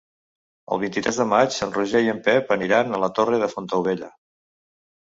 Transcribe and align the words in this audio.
El 0.75 0.79
vint-i-tres 0.83 1.19
de 1.23 1.27
maig 1.33 1.59
en 1.67 1.75
Roger 1.77 2.03
i 2.09 2.11
en 2.17 2.25
Pep 2.31 2.51
aniran 2.59 2.89
a 3.01 3.05
la 3.07 3.13
Torre 3.21 3.45
de 3.47 3.53
Fontaubella. 3.57 4.15